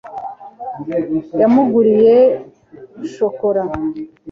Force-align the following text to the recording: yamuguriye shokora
yamuguriye 1.39 2.13
shokora 3.13 3.63